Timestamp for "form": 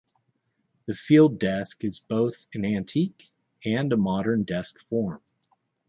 4.89-5.21